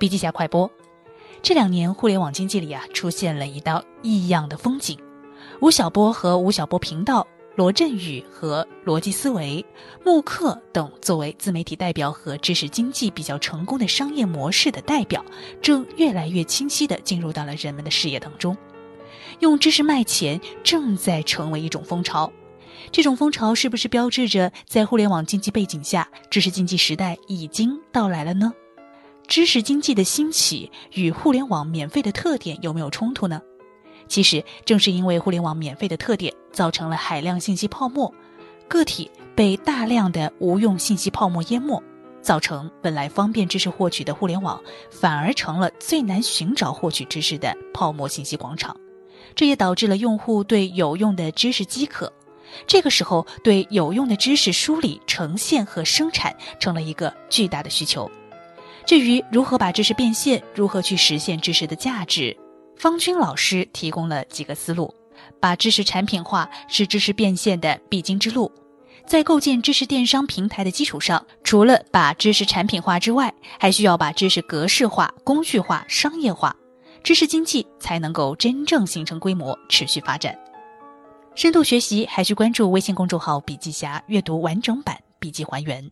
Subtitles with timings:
[0.00, 0.68] 笔记侠快播。
[1.42, 4.98] 这两年，互联网经济里啊，出现了一道异样的风景。
[5.60, 9.62] 吴晓波和吴晓波频道、罗振宇和逻辑思维、
[10.02, 15.22] 慕课等作为自媒体代表和知识经济比较成功的商业模式的代表，
[15.60, 18.56] 正越来越清晰地进入到了人们的视野当中。
[19.40, 22.32] 用知识卖钱正在成为一种风潮。
[22.90, 28.50] 这种风潮是不是标志着在互联网经济背景下，知识经济时代已经到来了呢？
[29.30, 33.40] 知识经济的兴起与互联网免费的特点有没有冲突呢？
[34.08, 38.12] 其实正是因为互联网免费的特点，造成了海量信息泡沫，
[38.66, 41.80] 个体被大量的无用信息泡沫淹没，
[42.20, 48.76] 造成本来方便知识获取的互联网，反而成了最难寻找获取知识的泡沫信息广场。
[49.36, 52.12] 这也导致了用户对有用的知识饥渴。
[52.66, 58.10] 这个时候，对有用的知识梳理、呈现和生产成了一个巨大的需求。
[58.90, 62.36] 至于如何把知识变现，如何去实现知识的价值，
[62.76, 64.92] 方军老师提供了几个思路。
[65.38, 68.50] 把知识产品化是知识变现的必经之路。
[69.06, 76.56] 在构建知识电商平台的基础上，除了把知识产品化之外，还需要把知识格式化、工具化、商业化，
[77.04, 80.36] 知识经济才能够真正形成规模，持续发展。
[81.36, 85.88] 深度学习还需关注微信公众号“笔记侠”，阅读完整版笔记还原。